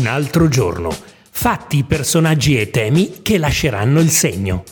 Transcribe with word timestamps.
Un 0.00 0.06
altro 0.06 0.48
giorno. 0.48 0.88
Fatti, 1.30 1.84
personaggi 1.84 2.58
e 2.58 2.70
temi 2.70 3.20
che 3.20 3.36
lasceranno 3.36 4.00
il 4.00 4.08
segno. 4.08 4.64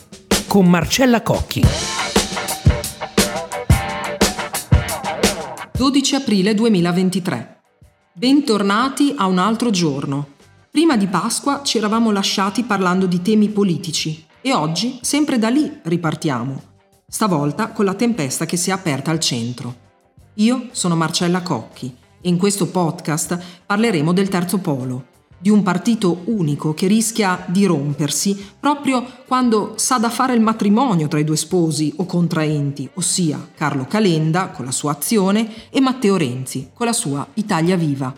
Con 0.47 0.67
Marcella 0.67 1.21
Cocchi. 1.21 1.61
12 5.71 6.15
aprile 6.15 6.55
2023. 6.55 7.61
Bentornati 8.11 9.13
a 9.15 9.27
un 9.27 9.37
altro 9.37 9.69
giorno. 9.69 10.29
Prima 10.71 10.97
di 10.97 11.05
Pasqua 11.05 11.61
ci 11.61 11.77
eravamo 11.77 12.09
lasciati 12.09 12.63
parlando 12.63 13.05
di 13.05 13.21
temi 13.21 13.49
politici 13.49 14.25
e 14.41 14.51
oggi 14.51 14.97
sempre 15.03 15.37
da 15.37 15.49
lì 15.49 15.79
ripartiamo. 15.83 16.63
Stavolta 17.07 17.67
con 17.67 17.85
la 17.85 17.93
tempesta 17.93 18.47
che 18.47 18.57
si 18.57 18.71
è 18.71 18.73
aperta 18.73 19.11
al 19.11 19.19
centro. 19.19 19.75
Io 20.37 20.69
sono 20.71 20.95
Marcella 20.95 21.43
Cocchi 21.43 21.95
e 22.19 22.29
in 22.29 22.37
questo 22.37 22.65
podcast 22.67 23.39
parleremo 23.67 24.11
del 24.11 24.27
terzo 24.27 24.57
polo, 24.57 25.08
di 25.39 25.49
un 25.49 25.63
partito 25.63 26.21
unico 26.25 26.73
che 26.73 26.87
rischia 26.87 27.45
di 27.47 27.65
rompersi 27.65 28.37
proprio 28.59 29.05
quando 29.25 29.73
sa 29.77 29.97
da 29.97 30.09
fare 30.09 30.33
il 30.33 30.41
matrimonio 30.41 31.07
tra 31.07 31.19
i 31.19 31.23
due 31.23 31.37
sposi 31.37 31.93
o 31.97 32.05
contraenti, 32.05 32.89
ossia 32.95 33.49
Carlo 33.55 33.85
Calenda 33.85 34.49
con 34.49 34.65
la 34.65 34.71
sua 34.71 34.91
azione 34.91 35.69
e 35.69 35.79
Matteo 35.79 36.17
Renzi 36.17 36.69
con 36.73 36.85
la 36.85 36.93
sua 36.93 37.25
Italia 37.35 37.77
Viva. 37.77 38.13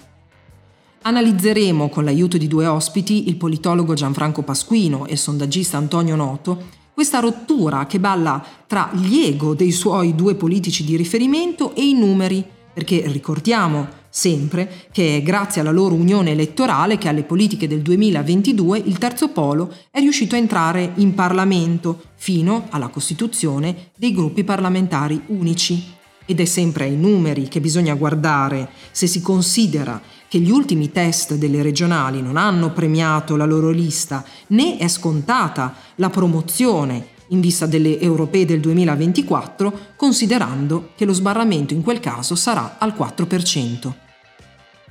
Analizzeremo 1.03 1.89
con 1.89 2.03
l'aiuto 2.03 2.37
di 2.37 2.47
due 2.47 2.67
ospiti, 2.67 3.27
il 3.27 3.35
politologo 3.35 3.93
Gianfranco 3.93 4.43
Pasquino 4.43 5.05
e 5.05 5.13
il 5.13 5.17
sondaggista 5.17 5.77
Antonio 5.77 6.15
Noto, 6.15 6.79
questa 6.93 7.19
rottura 7.19 7.87
che 7.87 7.99
balla 7.99 8.43
tra 8.67 8.91
gli 8.93 9.23
ego 9.25 9.55
dei 9.55 9.71
suoi 9.71 10.13
due 10.13 10.35
politici 10.35 10.83
di 10.83 10.95
riferimento 10.95 11.73
e 11.73 11.87
i 11.87 11.93
numeri 11.93 12.45
perché 12.73 13.03
ricordiamo 13.07 13.99
sempre 14.09 14.87
che 14.91 15.17
è 15.17 15.23
grazie 15.23 15.61
alla 15.61 15.71
loro 15.71 15.95
unione 15.95 16.31
elettorale 16.31 16.97
che 16.97 17.07
alle 17.07 17.23
politiche 17.23 17.67
del 17.67 17.81
2022 17.81 18.77
il 18.79 18.97
terzo 18.97 19.29
polo 19.29 19.73
è 19.89 19.99
riuscito 19.99 20.35
a 20.35 20.37
entrare 20.37 20.91
in 20.95 21.13
Parlamento 21.13 22.01
fino 22.15 22.67
alla 22.69 22.89
costituzione 22.89 23.91
dei 23.97 24.13
gruppi 24.13 24.43
parlamentari 24.43 25.21
unici. 25.27 25.99
Ed 26.25 26.39
è 26.39 26.45
sempre 26.45 26.85
ai 26.85 26.95
numeri 26.95 27.47
che 27.47 27.59
bisogna 27.59 27.95
guardare 27.95 28.69
se 28.91 29.07
si 29.07 29.21
considera 29.21 29.99
che 30.27 30.39
gli 30.39 30.51
ultimi 30.51 30.91
test 30.91 31.33
delle 31.33 31.61
regionali 31.61 32.21
non 32.21 32.37
hanno 32.37 32.71
premiato 32.71 33.35
la 33.35 33.43
loro 33.43 33.69
lista 33.69 34.23
né 34.47 34.77
è 34.77 34.87
scontata 34.87 35.73
la 35.95 36.09
promozione 36.09 37.07
in 37.31 37.39
vista 37.39 37.65
delle 37.65 37.99
europee 37.99 38.45
del 38.45 38.59
2024, 38.59 39.93
considerando 39.95 40.91
che 40.95 41.05
lo 41.05 41.13
sbarramento 41.13 41.73
in 41.73 41.81
quel 41.81 41.99
caso 41.99 42.35
sarà 42.35 42.77
al 42.77 42.93
4%. 42.97 43.91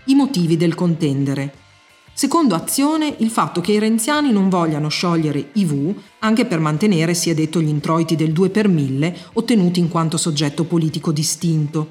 I 0.04 0.14
motivi 0.14 0.56
del 0.56 0.74
contendere. 0.74 1.54
Secondo 2.12 2.54
azione, 2.54 3.14
il 3.18 3.30
fatto 3.30 3.60
che 3.60 3.72
i 3.72 3.78
renziani 3.78 4.32
non 4.32 4.48
vogliano 4.48 4.88
sciogliere 4.88 5.50
IV 5.52 5.94
anche 6.18 6.44
per 6.44 6.58
mantenere, 6.58 7.14
si 7.14 7.30
è 7.30 7.34
detto, 7.34 7.60
gli 7.60 7.68
introiti 7.68 8.16
del 8.16 8.32
2 8.32 8.50
per 8.50 8.68
1000 8.68 9.16
ottenuti 9.34 9.80
in 9.80 9.88
quanto 9.88 10.16
soggetto 10.16 10.64
politico 10.64 11.12
distinto. 11.12 11.88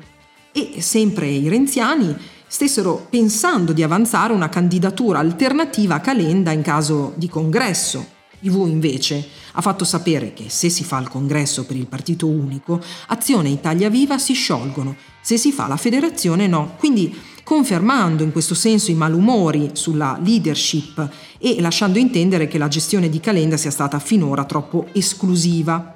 E 0.52 0.82
sempre 0.82 1.28
i 1.28 1.48
renziani 1.48 2.16
stessero 2.46 3.08
pensando 3.10 3.74
di 3.74 3.84
avanzare 3.84 4.34
una 4.34 4.50
candidatura 4.50 5.20
alternativa 5.20 5.96
a 5.96 6.00
Calenda 6.00 6.52
in 6.52 6.64
caso 6.64 7.14
di 7.16 7.30
congresso, 7.30 8.06
IV 8.42 8.68
invece 8.68 9.39
ha 9.54 9.62
fatto 9.62 9.84
sapere 9.84 10.34
che 10.34 10.46
se 10.50 10.70
si 10.70 10.84
fa 10.84 11.00
il 11.00 11.10
congresso 11.10 11.66
per 11.66 11.76
il 11.76 11.88
partito 11.88 12.28
unico, 12.28 12.82
Azione 13.08 13.50
Italia 13.50 13.90
Viva 13.90 14.18
si 14.18 14.34
sciolgono, 14.34 14.96
se 15.22 15.38
si 15.38 15.52
fa 15.52 15.68
la 15.68 15.78
federazione 15.78 16.48
no, 16.48 16.76
quindi 16.78 17.16
confermando 17.44 18.22
in 18.22 18.32
questo 18.32 18.54
senso 18.54 18.92
i 18.92 18.94
malumori 18.94 19.72
sulla 19.74 20.20
leadership 20.24 21.10
e 21.40 21.60
lasciando 21.60 21.98
intendere 21.98 22.48
che 22.48 22.60
la 22.60 22.68
gestione 22.68 23.10
di 23.10 23.20
Calenda 23.20 23.58
sia 23.58 23.72
stata 23.72 23.98
finora 23.98 24.46
troppo 24.46 24.88
esclusiva. 24.94 25.96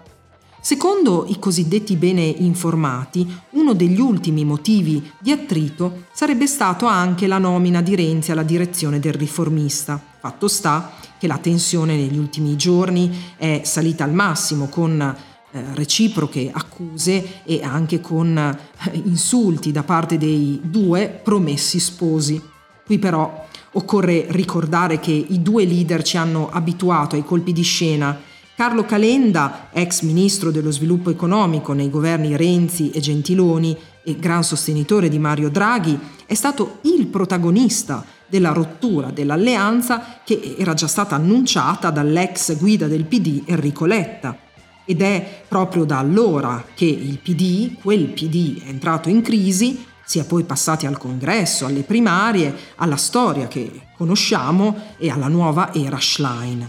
Secondo 0.60 1.26
i 1.28 1.38
cosiddetti 1.38 1.96
bene 1.96 2.24
informati, 2.24 3.28
uno 3.52 3.74
degli 3.74 4.00
ultimi 4.00 4.46
motivi 4.46 5.12
di 5.20 5.32
attrito 5.32 6.06
sarebbe 6.14 6.48
stato 6.48 6.86
anche 6.86 7.28
la 7.28 7.38
nomina 7.38 7.82
di 7.82 7.96
Renzi 7.96 8.32
alla 8.32 8.44
direzione 8.44 9.00
del 9.00 9.14
riformista. 9.14 10.02
Fatto 10.20 10.48
sta 10.48 10.94
che 11.24 11.30
la 11.30 11.38
tensione 11.38 11.96
negli 11.96 12.18
ultimi 12.18 12.58
giorni 12.58 13.10
è 13.38 13.62
salita 13.64 14.04
al 14.04 14.12
massimo 14.12 14.68
con 14.68 15.00
eh, 15.00 15.64
reciproche 15.74 16.52
accuse 16.54 17.44
e 17.46 17.62
anche 17.64 18.02
con 18.02 18.38
eh, 18.38 19.02
insulti 19.06 19.72
da 19.72 19.84
parte 19.84 20.18
dei 20.18 20.60
due 20.62 21.22
promessi 21.24 21.80
sposi. 21.80 22.42
Qui 22.86 23.00
però 23.00 23.48
occorre 23.72 24.26
ricordare 24.32 25.00
che 25.00 25.12
i 25.14 25.42
due 25.42 25.64
leader 25.64 26.04
ci 26.04 26.18
hanno 26.18 26.50
abituato 26.52 27.16
ai 27.16 27.24
colpi 27.24 27.54
di 27.54 27.64
scena. 27.64 28.20
Carlo 28.54 28.84
Calenda, 28.84 29.70
ex 29.72 30.02
ministro 30.02 30.52
dello 30.52 30.72
sviluppo 30.72 31.10
economico 31.10 31.72
nei 31.72 31.90
governi 31.90 32.36
Renzi 32.36 32.92
e 32.92 33.00
Gentiloni 33.00 33.78
e 34.04 34.18
gran 34.18 34.44
sostenitore 34.44 35.08
di 35.08 35.20
Mario 35.20 35.50
Draghi, 35.50 35.98
è 36.26 36.34
stato 36.34 36.80
il 36.82 37.06
protagonista 37.08 38.06
della 38.34 38.52
rottura 38.52 39.12
dell'alleanza 39.12 40.18
che 40.24 40.56
era 40.58 40.74
già 40.74 40.88
stata 40.88 41.14
annunciata 41.14 41.92
dall'ex 41.92 42.58
guida 42.58 42.88
del 42.88 43.06
PD 43.06 43.44
Enrico 43.46 43.86
Letta. 43.86 44.36
Ed 44.86 45.04
è 45.04 45.44
proprio 45.48 45.84
da 45.84 46.00
allora 46.00 46.66
che 46.74 46.86
il 46.86 47.20
PD, 47.20 47.76
quel 47.80 48.08
PD, 48.08 48.64
è 48.64 48.70
entrato 48.70 49.08
in 49.08 49.22
crisi, 49.22 49.86
si 50.04 50.18
è 50.18 50.26
poi 50.26 50.46
passati 50.46 50.88
al 50.88 50.98
congresso, 50.98 51.68
alle 51.68 51.84
primarie, 51.84 52.56
alla 52.78 52.96
storia 52.96 53.48
che 53.48 53.90
conosciamo 53.96 54.78
e 54.98 55.12
alla 55.12 55.28
nuova 55.28 55.72
era 55.72 56.00
Schlein. 56.00 56.68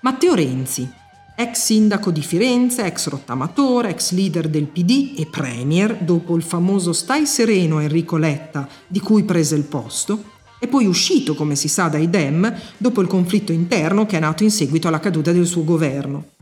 Matteo 0.00 0.34
Renzi, 0.34 0.90
ex 1.36 1.62
sindaco 1.62 2.10
di 2.10 2.22
Firenze, 2.22 2.86
ex 2.86 3.06
rottamatore, 3.06 3.90
ex 3.90 4.10
leader 4.10 4.48
del 4.48 4.66
PD 4.66 5.14
e 5.16 5.26
premier, 5.26 5.96
dopo 5.98 6.34
il 6.34 6.42
famoso 6.42 6.92
Stai 6.92 7.24
sereno 7.24 7.78
Enrico 7.78 8.16
Letta, 8.16 8.66
di 8.88 8.98
cui 8.98 9.22
prese 9.22 9.54
il 9.54 9.62
posto, 9.62 10.32
è 10.64 10.68
poi 10.68 10.86
uscito, 10.86 11.34
come 11.34 11.56
si 11.56 11.68
sa, 11.68 11.88
dai 11.88 12.10
Dem 12.10 12.52
dopo 12.76 13.00
il 13.00 13.06
conflitto 13.06 13.52
interno 13.52 14.06
che 14.06 14.16
è 14.16 14.20
nato 14.20 14.42
in 14.42 14.50
seguito 14.50 14.88
alla 14.88 15.00
caduta 15.00 15.32
del 15.32 15.46
suo 15.46 15.64
governo. 15.64 16.32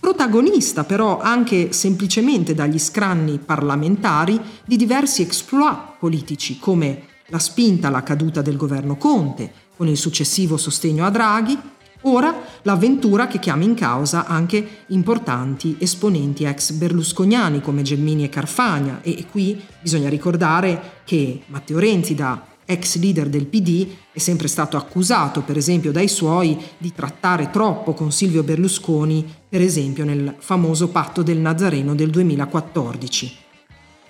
Protagonista 0.00 0.84
però 0.84 1.20
anche 1.20 1.72
semplicemente 1.72 2.54
dagli 2.54 2.78
scranni 2.78 3.38
parlamentari 3.38 4.40
di 4.64 4.76
diversi 4.76 5.22
exploit 5.22 5.96
politici 5.98 6.58
come 6.58 7.02
la 7.26 7.38
spinta 7.38 7.88
alla 7.88 8.02
caduta 8.02 8.40
del 8.40 8.56
governo 8.56 8.96
Conte, 8.96 9.52
con 9.76 9.88
il 9.88 9.96
successivo 9.96 10.56
sostegno 10.56 11.04
a 11.04 11.10
Draghi, 11.10 11.58
ora 12.02 12.34
l'avventura 12.62 13.26
che 13.26 13.38
chiama 13.38 13.64
in 13.64 13.74
causa 13.74 14.26
anche 14.26 14.84
importanti 14.88 15.76
esponenti 15.78 16.44
ex 16.44 16.72
berlusconiani 16.72 17.60
come 17.60 17.82
Gelmini 17.82 18.24
e 18.24 18.28
Carfagna 18.28 19.00
e 19.02 19.26
qui 19.30 19.60
bisogna 19.80 20.08
ricordare 20.08 21.00
che 21.04 21.42
Matteo 21.46 21.78
Renzi 21.78 22.14
da 22.14 22.47
ex 22.70 22.98
leader 22.98 23.30
del 23.30 23.46
PD, 23.46 23.88
è 24.12 24.18
sempre 24.18 24.46
stato 24.46 24.76
accusato, 24.76 25.40
per 25.40 25.56
esempio, 25.56 25.90
dai 25.90 26.06
suoi 26.06 26.58
di 26.76 26.92
trattare 26.92 27.48
troppo 27.48 27.94
con 27.94 28.12
Silvio 28.12 28.42
Berlusconi, 28.42 29.24
per 29.48 29.62
esempio 29.62 30.04
nel 30.04 30.34
famoso 30.38 30.88
patto 30.88 31.22
del 31.22 31.38
Nazareno 31.38 31.94
del 31.94 32.10
2014. 32.10 33.32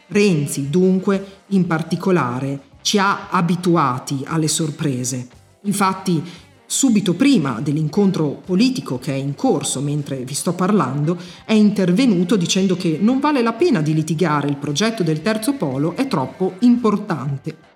Renzi, 0.08 0.70
dunque, 0.70 1.42
in 1.48 1.68
particolare, 1.68 2.62
ci 2.82 2.98
ha 2.98 3.28
abituati 3.30 4.22
alle 4.24 4.48
sorprese. 4.48 5.28
Infatti, 5.62 6.20
subito 6.66 7.14
prima 7.14 7.60
dell'incontro 7.60 8.42
politico 8.44 8.98
che 8.98 9.12
è 9.12 9.16
in 9.16 9.36
corso 9.36 9.80
mentre 9.80 10.24
vi 10.24 10.34
sto 10.34 10.52
parlando, 10.52 11.16
è 11.44 11.52
intervenuto 11.52 12.36
dicendo 12.36 12.76
che 12.76 12.98
non 13.00 13.20
vale 13.20 13.40
la 13.40 13.52
pena 13.52 13.80
di 13.82 13.94
litigare, 13.94 14.48
il 14.48 14.56
progetto 14.56 15.04
del 15.04 15.22
terzo 15.22 15.52
polo 15.52 15.94
è 15.94 16.08
troppo 16.08 16.54
importante. 16.60 17.68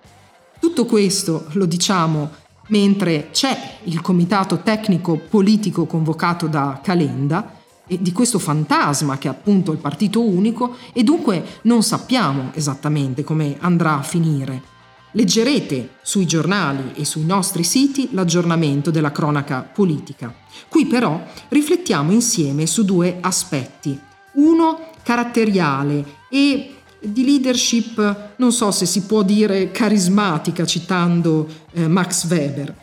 Tutto 0.73 0.89
questo 0.89 1.45
lo 1.51 1.67
diciamo 1.67 2.31
mentre 2.69 3.29
c'è 3.31 3.77
il 3.83 4.01
comitato 4.01 4.63
tecnico 4.63 5.19
politico 5.19 5.85
convocato 5.85 6.47
da 6.47 6.79
Calenda 6.81 7.59
e 7.85 8.01
di 8.01 8.11
questo 8.11 8.39
fantasma 8.39 9.19
che 9.19 9.27
è 9.27 9.31
appunto 9.31 9.71
il 9.71 9.77
partito 9.77 10.23
unico 10.23 10.75
e 10.91 11.03
dunque 11.03 11.59
non 11.63 11.83
sappiamo 11.83 12.49
esattamente 12.55 13.23
come 13.23 13.57
andrà 13.59 13.99
a 13.99 14.01
finire. 14.01 14.63
Leggerete 15.11 15.97
sui 16.01 16.25
giornali 16.25 16.93
e 16.95 17.05
sui 17.05 17.23
nostri 17.23 17.63
siti 17.63 18.09
l'aggiornamento 18.11 18.89
della 18.89 19.11
cronaca 19.11 19.61
politica. 19.61 20.33
Qui 20.69 20.87
però 20.87 21.23
riflettiamo 21.49 22.11
insieme 22.11 22.65
su 22.65 22.83
due 22.83 23.19
aspetti. 23.21 23.95
Uno 24.37 24.89
caratteriale 25.03 26.03
e 26.29 26.72
di 27.03 27.25
leadership, 27.25 28.33
non 28.37 28.51
so 28.51 28.71
se 28.71 28.85
si 28.85 29.01
può 29.01 29.23
dire 29.23 29.71
carismatica 29.71 30.65
citando 30.65 31.47
eh, 31.73 31.87
Max 31.87 32.25
Weber. 32.29 32.81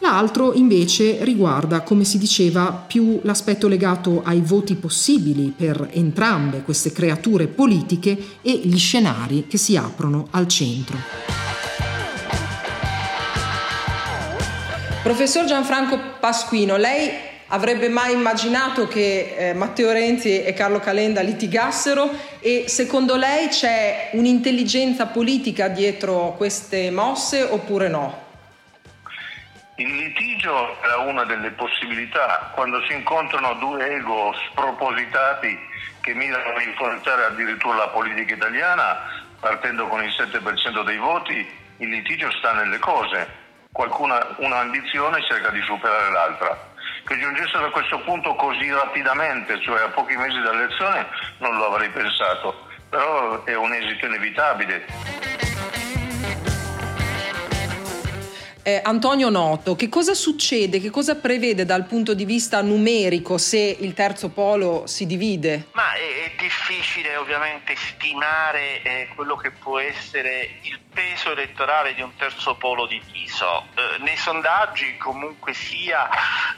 L'altro 0.00 0.52
invece 0.52 1.24
riguarda, 1.24 1.82
come 1.82 2.02
si 2.04 2.18
diceva, 2.18 2.72
più 2.72 3.20
l'aspetto 3.22 3.68
legato 3.68 4.22
ai 4.24 4.40
voti 4.40 4.74
possibili 4.74 5.54
per 5.56 5.90
entrambe 5.92 6.62
queste 6.62 6.90
creature 6.90 7.46
politiche 7.46 8.18
e 8.42 8.60
gli 8.64 8.78
scenari 8.78 9.46
che 9.46 9.58
si 9.58 9.76
aprono 9.76 10.26
al 10.30 10.48
centro. 10.48 10.96
Professor 15.04 15.44
Gianfranco 15.44 15.98
Pasquino, 16.20 16.76
lei 16.76 17.30
avrebbe 17.52 17.88
mai 17.88 18.12
immaginato 18.12 18.88
che 18.88 19.34
eh, 19.36 19.54
Matteo 19.54 19.92
Renzi 19.92 20.42
e 20.42 20.52
Carlo 20.54 20.80
Calenda 20.80 21.20
litigassero 21.20 22.10
e 22.40 22.64
secondo 22.66 23.16
lei 23.16 23.48
c'è 23.48 24.10
un'intelligenza 24.12 25.06
politica 25.06 25.68
dietro 25.68 26.34
queste 26.36 26.90
mosse 26.90 27.42
oppure 27.42 27.88
no? 27.88 28.20
Il 29.76 29.94
litigio 29.94 30.82
era 30.82 30.98
una 30.98 31.24
delle 31.24 31.50
possibilità 31.50 32.50
quando 32.54 32.82
si 32.86 32.94
incontrano 32.94 33.54
due 33.54 33.96
ego 33.96 34.34
spropositati 34.50 35.58
che 36.00 36.14
mirano 36.14 36.56
a 36.56 36.62
influenzare 36.62 37.24
addirittura 37.24 37.76
la 37.76 37.88
politica 37.88 38.34
italiana 38.34 38.98
partendo 39.40 39.88
con 39.88 40.02
il 40.02 40.10
7% 40.10 40.84
dei 40.84 40.98
voti, 40.98 41.46
il 41.78 41.88
litigio 41.88 42.30
sta 42.32 42.52
nelle 42.52 42.78
cose 42.78 43.40
qualcuna 43.72 44.34
una 44.38 44.58
ambizione 44.58 45.22
cerca 45.22 45.48
di 45.48 45.60
superare 45.62 46.12
l'altra. 46.12 46.70
Che 47.04 47.18
giungessero 47.18 47.66
a 47.66 47.70
questo 47.70 47.98
punto 48.00 48.34
così 48.36 48.70
rapidamente, 48.70 49.60
cioè 49.60 49.82
a 49.82 49.88
pochi 49.88 50.16
mesi 50.16 50.40
dall'elezione, 50.40 51.06
non 51.38 51.56
lo 51.56 51.66
avrei 51.66 51.90
pensato, 51.90 52.66
però 52.88 53.42
è 53.44 53.56
un 53.56 53.72
esito 53.72 54.06
inevitabile. 54.06 55.31
Eh, 58.64 58.80
Antonio 58.84 59.28
Noto, 59.28 59.74
che 59.74 59.88
cosa 59.88 60.14
succede, 60.14 60.78
che 60.78 60.90
cosa 60.90 61.16
prevede 61.16 61.64
dal 61.64 61.84
punto 61.84 62.14
di 62.14 62.24
vista 62.24 62.62
numerico 62.62 63.36
se 63.36 63.58
il 63.58 63.92
terzo 63.92 64.28
polo 64.28 64.86
si 64.86 65.04
divide? 65.04 65.66
Ma 65.72 65.94
è, 65.94 66.26
è 66.26 66.32
difficile 66.38 67.16
ovviamente 67.16 67.74
stimare 67.74 68.82
eh, 68.82 69.08
quello 69.16 69.34
che 69.34 69.50
può 69.50 69.80
essere 69.80 70.60
il 70.62 70.78
peso 70.92 71.32
elettorale 71.32 71.94
di 71.94 72.02
un 72.02 72.14
terzo 72.14 72.54
polo 72.54 72.86
diviso. 72.86 73.66
Eh, 73.74 73.98
nei 73.98 74.16
sondaggi 74.16 74.96
comunque 74.96 75.54
sia 75.54 76.08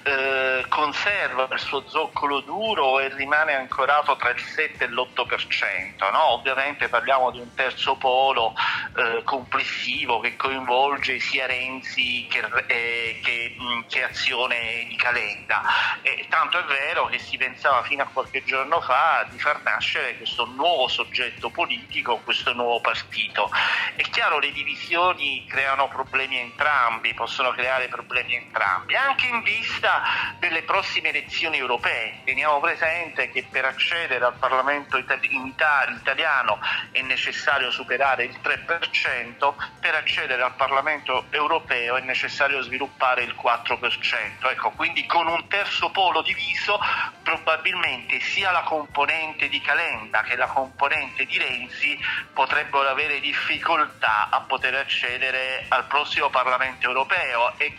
eh, 0.03 0.67
conserva 0.69 1.49
il 1.51 1.59
suo 1.59 1.85
zoccolo 1.89 2.41
duro 2.41 3.01
e 3.01 3.09
rimane 3.15 3.55
ancorato 3.55 4.15
tra 4.17 4.29
il 4.29 4.41
7 4.41 4.85
e 4.85 4.89
l'8%. 4.89 6.13
No? 6.13 6.33
Ovviamente 6.33 6.89
parliamo 6.89 7.31
di 7.31 7.39
un 7.39 7.55
terzo 7.55 7.97
polo 7.97 8.53
eh, 8.95 9.23
complessivo 9.23 10.21
che 10.21 10.37
coinvolge 10.37 11.19
sia 11.19 11.47
Renzi 11.47 11.93
servizi 11.95 12.27
che, 12.29 12.43
eh, 12.67 13.21
che, 13.23 13.57
mm, 13.61 13.81
che, 13.89 14.03
azione 14.03 14.85
di 14.89 14.97
Calenda. 14.97 15.63
E 16.03 16.27
tanto 16.29 16.59
è 16.59 16.65
vero 16.65 17.07
che 17.07 17.19
si 17.19 17.37
pensava 17.37 17.83
fino 17.85 18.03
a 18.03 18.07
qualche 18.07 18.43
giorno 18.45 18.81
fa 18.81 19.27
di 19.31 19.39
far 19.39 19.63
nascere 19.63 20.17
questo 20.17 20.45
nuovo 20.47 20.89
soggetto 20.89 21.51
politico, 21.51 22.19
questo 22.19 22.53
nuovo 22.53 22.81
partito. 22.81 23.51
È 23.95 24.03
chiaro 24.03 24.39
le 24.39 24.53
divisioni 24.53 25.47
creano 25.47 25.89
problemi 25.89 26.39
entrambi, 26.39 27.15
possono 27.15 27.53
creare 27.53 27.89
problemi 27.89 28.35
entrambi, 28.35 28.97
anche 28.97 29.27
in 29.27 29.43
vista 29.43 30.03
delle 30.39 30.63
prossime 30.63 31.11
elezioni 31.11 31.59
europee. 31.59 32.21
Teniamo 32.25 32.61
presente 32.61 33.31
che 33.31 33.47
per 33.49 33.65
accedere 33.65 34.25
al 34.25 34.35
Parlamento 34.35 34.97
italiano 34.99 36.59
è 36.91 37.01
necessario 37.03 37.71
superare 37.71 38.25
il 38.25 38.39
3%, 38.43 39.55
per 39.81 39.95
accedere 39.95 40.43
al 40.43 40.55
Parlamento 40.55 41.27
europeo 41.31 41.84
europeo 41.85 41.97
è 41.97 42.01
necessario 42.01 42.61
sviluppare 42.63 43.23
il 43.23 43.35
4%. 43.41 44.51
Ecco, 44.51 44.71
quindi 44.71 45.07
con 45.07 45.27
un 45.27 45.47
terzo 45.49 45.91
polo 45.91 46.23
diviso 46.23 46.81
probabilmente 47.23 48.21
sia 48.21 48.51
la 48.51 48.63
componente 48.63 49.49
di 49.49 49.61
Calenda 49.61 50.23
che 50.23 50.37
la 50.37 50.47
componente 50.47 51.25
di 51.27 51.39
Renzi 51.39 51.99
potrebbero 52.33 52.89
avere 52.89 53.21
difficoltà 53.21 54.29
a 54.31 54.41
poter 54.41 54.75
accedere 54.75 55.67
al 55.69 55.87
prossimo 55.87 56.31
Parlamento 56.31 56.87
europeo 56.87 57.57
e 57.59 57.73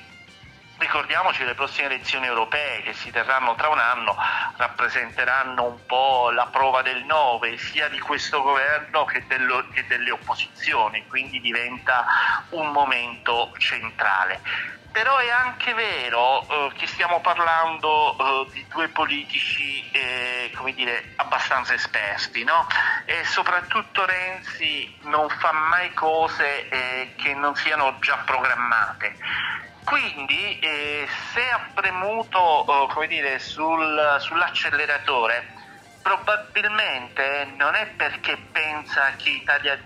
Ricordiamoci 0.77 1.45
le 1.45 1.53
prossime 1.53 1.87
elezioni 1.87 2.25
europee 2.25 2.81
che 2.81 2.93
si 2.93 3.09
terranno 3.09 3.55
tra 3.55 3.69
un 3.69 3.79
anno 3.79 4.15
rappresenteranno 4.57 5.63
un 5.63 5.85
po' 5.85 6.31
la 6.31 6.47
prova 6.47 6.81
del 6.81 7.05
9 7.05 7.57
sia 7.57 7.87
di 7.87 7.99
questo 7.99 8.41
governo 8.41 9.05
che, 9.05 9.25
dello, 9.25 9.65
che 9.71 9.85
delle 9.87 10.11
opposizioni, 10.11 11.07
quindi 11.07 11.39
diventa 11.39 12.05
un 12.49 12.71
momento 12.71 13.53
centrale 13.57 14.41
però 14.95 15.17
è 15.17 15.29
anche 15.29 15.73
vero 15.73 16.47
eh, 16.47 16.71
che 16.77 16.87
stiamo 16.87 17.19
parlando 17.19 18.15
eh, 18.47 18.53
di 18.53 18.65
due 18.69 18.87
politici 18.87 19.83
eh, 19.91 20.49
come 20.55 20.73
dire, 20.73 21.11
abbastanza 21.17 21.73
esperti 21.73 22.45
no? 22.45 22.65
e 23.03 23.25
soprattutto 23.25 24.05
Renzi 24.05 24.97
non 25.01 25.27
fa 25.27 25.51
mai 25.51 25.93
cose 25.93 26.69
eh, 26.69 27.13
che 27.17 27.33
non 27.33 27.55
siano 27.55 27.97
già 27.99 28.23
programmate 28.25 29.17
quindi 29.85 30.59
eh, 30.59 31.07
se 31.31 31.49
ha 31.49 31.69
premuto 31.73 32.65
eh, 33.01 33.07
dire, 33.07 33.39
sul, 33.39 34.17
sull'acceleratore, 34.19 35.43
probabilmente 36.01 37.53
non 37.55 37.75
è 37.75 37.85
perché 37.95 38.37
pensa 38.51 39.15
che 39.15 39.29
Italia 39.29 39.79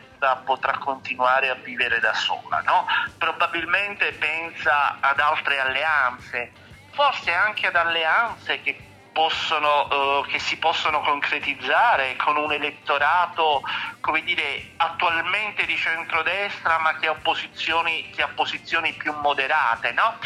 potrà 0.43 0.77
continuare 0.77 1.49
a 1.49 1.55
vivere 1.55 1.99
da 1.99 2.13
sola, 2.13 2.61
no? 2.65 2.85
probabilmente 3.17 4.11
pensa 4.13 4.97
ad 4.99 5.19
altre 5.19 5.59
alleanze, 5.59 6.51
forse 6.91 7.31
anche 7.33 7.67
ad 7.67 7.75
alleanze 7.75 8.61
che 8.61 8.88
possono, 9.19 10.24
eh, 10.24 10.31
che 10.31 10.39
si 10.39 10.56
possono 10.56 11.01
concretizzare 11.01 12.16
con 12.16 12.38
un 12.38 12.54
elettorato 12.54 13.62
come 14.00 14.21
dire, 14.24 14.71
attualmente 14.77 15.66
di 15.66 15.75
centrodestra 15.75 16.77
ma 16.80 16.98
che 16.98 17.07
ha 17.07 17.16
posizioni, 17.16 18.10
che 18.12 18.21
ha 18.21 18.30
posizioni 18.30 18.94
più 18.94 19.12
moderate. 19.12 19.92
No? 19.92 20.18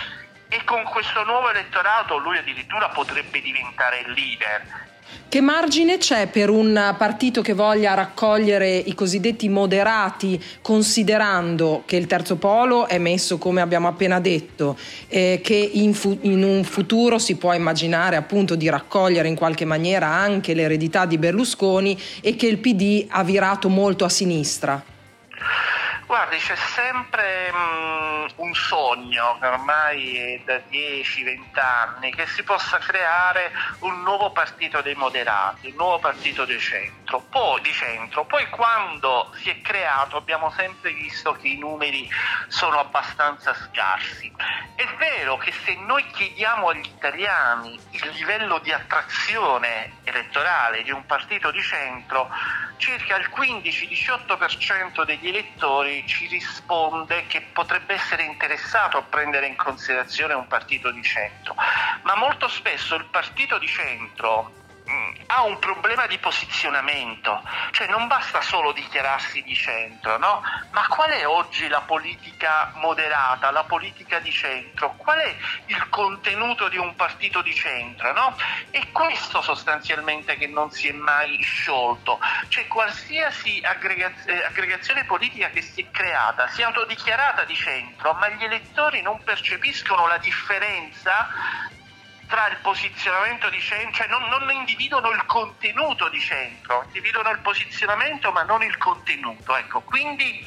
E 0.47 0.63
con 0.63 0.83
questo 0.83 1.23
nuovo 1.23 1.49
elettorato 1.49 2.17
lui 2.17 2.37
addirittura 2.37 2.89
potrebbe 2.89 3.41
diventare 3.41 4.07
leader 4.09 4.91
che 5.33 5.41
margine 5.41 5.97
c'è 5.97 6.27
per 6.27 6.51
un 6.51 6.93
partito 6.95 7.41
che 7.41 7.53
voglia 7.53 7.95
raccogliere 7.95 8.75
i 8.75 8.93
cosiddetti 8.93 9.49
moderati, 9.49 10.39
considerando 10.61 11.81
che 11.87 11.95
il 11.95 12.05
terzo 12.05 12.35
polo 12.35 12.87
è 12.87 12.99
messo, 12.99 13.39
come 13.39 13.59
abbiamo 13.59 13.87
appena 13.87 14.19
detto, 14.19 14.77
eh, 15.07 15.41
che 15.43 15.55
in, 15.55 15.95
fu- 15.95 16.19
in, 16.21 16.43
un 16.43 16.63
futuro 16.63 17.17
si 17.17 17.35
può 17.35 17.51
immaginare 17.53 18.15
appunto 18.15 18.55
di 18.55 18.69
raccogliere 18.69 19.27
in 19.27 19.35
qualche 19.35 19.65
maniera 19.65 20.05
anche 20.05 20.53
l'eredità 20.53 21.07
di 21.07 21.17
Berlusconi 21.17 21.99
e 22.21 22.35
che 22.35 22.45
il 22.45 22.59
PD 22.59 23.07
ha 23.09 23.23
virato 23.23 23.69
molto 23.69 24.05
a 24.05 24.09
sinistra? 24.09 24.92
Guardi, 26.05 26.37
c'è 26.37 26.55
sempre 26.55 27.49
um, 27.53 28.27
un 28.35 28.53
sogno 28.53 29.37
che 29.39 29.47
ormai 29.47 30.17
è 30.17 30.41
da 30.43 30.61
10-20 30.69 31.59
anni 31.59 32.13
che 32.13 32.27
si 32.27 32.43
possa 32.43 32.77
creare 32.77 33.51
un 33.79 34.03
nuovo 34.03 34.31
partito 34.31 34.81
dei 34.81 34.95
moderati, 34.95 35.67
un 35.67 35.75
nuovo 35.75 35.99
partito 35.99 36.43
di 36.43 36.59
centro. 36.59 37.21
Poi, 37.29 37.61
di 37.61 37.71
centro. 37.71 38.25
Poi 38.25 38.47
quando 38.49 39.31
si 39.35 39.49
è 39.49 39.61
creato 39.61 40.17
abbiamo 40.17 40.51
sempre 40.51 40.91
visto 40.91 41.33
che 41.33 41.47
i 41.47 41.57
numeri 41.57 42.09
sono 42.47 42.79
abbastanza 42.79 43.53
scarsi. 43.53 44.31
È 44.75 44.85
vero 44.97 45.37
che 45.37 45.53
se 45.63 45.75
noi 45.75 46.05
chiediamo 46.11 46.67
agli 46.67 46.85
italiani 46.85 47.79
il 47.91 48.09
livello 48.09 48.59
di 48.59 48.71
attrazione 48.73 49.99
elettorale 50.03 50.83
di 50.83 50.91
un 50.91 51.05
partito 51.05 51.49
di 51.51 51.61
centro, 51.61 52.29
circa 52.77 53.15
il 53.17 53.29
15-18% 53.35 55.05
degli 55.05 55.27
elettori 55.27 56.05
ci 56.07 56.27
risponde 56.27 57.25
che 57.27 57.41
potrebbe 57.53 57.93
essere 57.93 58.23
interessato 58.23 58.97
a 58.97 59.03
prendere 59.03 59.47
in 59.47 59.55
considerazione 59.55 60.33
un 60.33 60.47
partito 60.47 60.91
di 60.91 61.03
centro, 61.03 61.55
ma 62.03 62.15
molto 62.15 62.47
spesso 62.47 62.95
il 62.95 63.05
partito 63.09 63.57
di 63.59 63.67
centro 63.67 64.62
ha 65.35 65.41
un 65.43 65.57
problema 65.57 66.05
di 66.05 66.19
posizionamento, 66.19 67.41
cioè 67.71 67.87
non 67.87 68.05
basta 68.05 68.41
solo 68.41 68.71
dichiararsi 68.71 69.41
di 69.41 69.55
centro, 69.55 70.17
no? 70.19 70.43
Ma 70.71 70.85
qual 70.87 71.09
è 71.09 71.25
oggi 71.25 71.67
la 71.67 71.81
politica 71.81 72.71
moderata, 72.75 73.49
la 73.49 73.63
politica 73.63 74.19
di 74.19 74.31
centro? 74.31 74.93
Qual 74.95 75.17
è 75.17 75.35
il 75.65 75.89
contenuto 75.89 76.69
di 76.69 76.77
un 76.77 76.95
partito 76.95 77.41
di 77.41 77.53
centro, 77.53 78.13
no? 78.13 78.35
È 78.69 78.91
questo 78.91 79.41
sostanzialmente 79.41 80.37
che 80.37 80.45
non 80.45 80.69
si 80.69 80.89
è 80.89 80.91
mai 80.91 81.41
sciolto, 81.41 82.19
cioè 82.49 82.67
qualsiasi 82.67 83.59
eh, 83.59 83.65
aggregazione 83.65 85.05
politica 85.05 85.49
che 85.49 85.63
si 85.63 85.81
è 85.81 85.89
creata, 85.89 86.47
si 86.49 86.61
è 86.61 86.65
autodichiarata 86.65 87.43
di 87.45 87.55
centro, 87.55 88.13
ma 88.13 88.29
gli 88.29 88.43
elettori 88.43 89.01
non 89.01 89.23
percepiscono 89.23 90.05
la 90.05 90.19
differenza 90.19 91.71
tra 92.33 92.47
il 92.47 92.57
posizionamento 92.63 93.47
di 93.51 93.59
centro, 93.59 93.91
cioè 93.93 94.07
non, 94.07 94.23
non, 94.23 94.49
individuano 94.49 95.11
il 95.11 95.23
contenuto 95.27 96.09
di 96.09 96.19
centro, 96.19 96.81
individuano 96.87 97.29
il 97.29 97.37
posizionamento 97.37 98.31
ma 98.31 98.41
non 98.41 98.63
il 98.63 98.75
contenuto. 98.79 99.55
Ecco, 99.55 99.81
quindi 99.81 100.43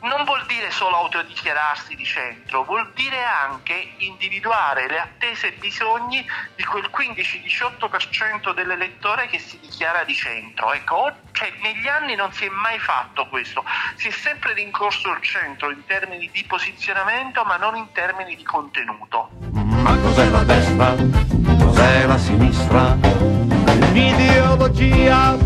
non 0.00 0.24
vuol 0.24 0.44
dire 0.46 0.72
solo 0.72 0.96
autodichiararsi 0.96 1.94
di 1.94 2.04
centro, 2.04 2.64
vuol 2.64 2.90
dire 2.94 3.22
anche 3.22 3.92
individuare 3.98 4.88
le 4.88 4.98
attese 4.98 5.46
e 5.46 5.52
bisogni 5.52 6.28
di 6.56 6.64
quel 6.64 6.90
15-18% 6.92 8.52
dell'elettore 8.52 9.28
che 9.28 9.38
si 9.38 9.60
dichiara 9.60 10.02
di 10.02 10.16
centro. 10.16 10.72
Ecco, 10.72 11.12
cioè, 11.30 11.52
negli 11.60 11.86
anni 11.86 12.16
non 12.16 12.32
si 12.32 12.46
è 12.46 12.48
mai 12.48 12.80
fatto 12.80 13.28
questo, 13.28 13.64
si 13.94 14.08
è 14.08 14.10
sempre 14.10 14.52
rincorso 14.54 15.12
il 15.12 15.22
centro 15.22 15.70
in 15.70 15.86
termini 15.86 16.28
di 16.28 16.42
posizionamento 16.42 17.44
ma 17.44 17.56
non 17.56 17.76
in 17.76 17.92
termini 17.92 18.34
di 18.34 18.42
contenuto. 18.42 19.49
Ma 19.90 19.98
cos'è 19.98 20.30
la 20.30 20.44
destra? 20.44 20.94
Cos'è 21.64 22.06
la 22.06 22.16
sinistra? 22.16 22.96
L'ideologia, 23.92 25.36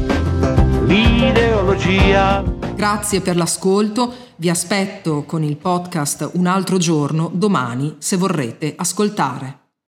l'ideologia. 0.84 2.44
Grazie 2.74 3.22
per 3.22 3.36
l'ascolto, 3.36 4.12
vi 4.36 4.50
aspetto 4.50 5.24
con 5.24 5.42
il 5.42 5.56
podcast 5.56 6.32
un 6.34 6.46
altro 6.46 6.76
giorno 6.76 7.30
domani 7.32 7.96
se 8.00 8.18
vorrete 8.18 8.74
ascoltare. 8.76 9.63